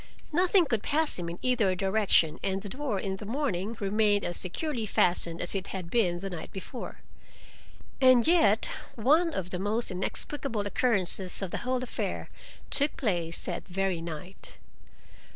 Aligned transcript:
Nothing 0.33 0.65
could 0.65 0.81
pass 0.81 1.19
him 1.19 1.29
in 1.29 1.37
either 1.43 1.75
direction, 1.75 2.39
and 2.41 2.59
the 2.63 2.69
door 2.69 2.99
in 2.99 3.17
the 3.17 3.25
morning 3.27 3.77
remained 3.79 4.25
as 4.25 4.35
securely 4.35 4.87
fastened 4.87 5.39
as 5.39 5.53
it 5.53 5.67
had 5.67 5.91
been 5.91 6.21
the 6.21 6.29
night 6.31 6.51
before. 6.51 7.01
And 8.01 8.25
yet 8.25 8.67
one 8.95 9.31
of 9.31 9.51
the 9.51 9.59
most 9.59 9.91
inexplicable 9.91 10.61
occurrences 10.61 11.43
of 11.43 11.51
the 11.51 11.59
whole 11.59 11.83
affair 11.83 12.29
took 12.71 12.97
place 12.97 13.45
that 13.45 13.67
very 13.67 14.01
night. 14.01 14.57